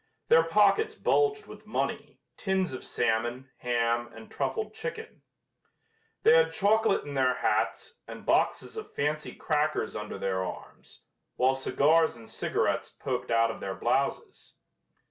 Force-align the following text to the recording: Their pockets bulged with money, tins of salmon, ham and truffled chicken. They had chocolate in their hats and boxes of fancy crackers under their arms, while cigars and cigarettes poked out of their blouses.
Their 0.29 0.41
pockets 0.41 0.95
bulged 0.95 1.45
with 1.45 1.67
money, 1.67 2.21
tins 2.35 2.73
of 2.73 2.83
salmon, 2.83 3.51
ham 3.59 4.11
and 4.11 4.31
truffled 4.31 4.73
chicken. 4.73 5.21
They 6.23 6.35
had 6.35 6.51
chocolate 6.53 7.03
in 7.03 7.13
their 7.13 7.35
hats 7.35 7.99
and 8.07 8.25
boxes 8.25 8.75
of 8.77 8.95
fancy 8.95 9.35
crackers 9.35 9.95
under 9.95 10.17
their 10.17 10.43
arms, 10.43 11.03
while 11.35 11.53
cigars 11.53 12.17
and 12.17 12.27
cigarettes 12.27 12.89
poked 12.89 13.29
out 13.29 13.51
of 13.51 13.59
their 13.59 13.75
blouses. 13.75 14.55